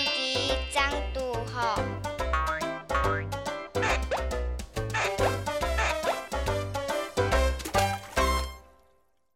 [0.04, 0.92] 「いっちゃん」。